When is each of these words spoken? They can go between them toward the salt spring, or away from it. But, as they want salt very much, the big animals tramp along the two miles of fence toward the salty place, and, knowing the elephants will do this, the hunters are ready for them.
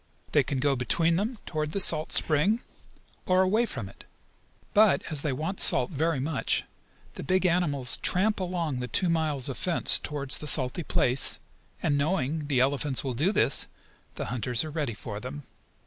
They 0.31 0.41
can 0.41 0.57
go 0.59 0.75
between 0.75 1.15
them 1.17 1.37
toward 1.45 1.73
the 1.73 1.79
salt 1.79 2.11
spring, 2.11 2.61
or 3.27 3.43
away 3.43 3.67
from 3.67 3.87
it. 3.87 4.03
But, 4.73 5.03
as 5.11 5.21
they 5.21 5.31
want 5.31 5.59
salt 5.61 5.91
very 5.91 6.19
much, 6.19 6.63
the 7.13 7.21
big 7.23 7.45
animals 7.45 7.97
tramp 7.97 8.39
along 8.39 8.79
the 8.79 8.87
two 8.87 9.09
miles 9.09 9.47
of 9.47 9.59
fence 9.59 9.99
toward 9.99 10.31
the 10.31 10.47
salty 10.47 10.81
place, 10.81 11.37
and, 11.83 11.99
knowing 11.99 12.47
the 12.47 12.61
elephants 12.61 13.03
will 13.03 13.13
do 13.13 13.31
this, 13.31 13.67
the 14.15 14.25
hunters 14.33 14.63
are 14.63 14.71
ready 14.71 14.95
for 14.95 15.19
them. 15.19 15.43